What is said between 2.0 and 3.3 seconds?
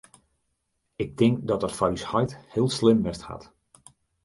heit heel slim west